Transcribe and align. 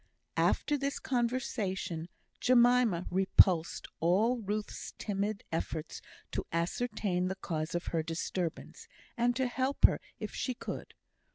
After 0.37 0.79
this 0.79 0.97
conversation, 0.97 2.09
Jemima 2.39 3.05
repulsed 3.11 3.87
all 3.99 4.39
Ruth's 4.39 4.95
timid 4.97 5.43
efforts 5.51 6.01
to 6.31 6.43
ascertain 6.51 7.27
the 7.27 7.35
cause 7.35 7.75
of 7.75 7.85
her 7.93 8.01
disturbance, 8.01 8.87
and 9.15 9.35
to 9.35 9.45
help 9.45 9.85
her 9.85 10.01
if 10.19 10.33
she 10.33 10.55
could. 10.55 10.95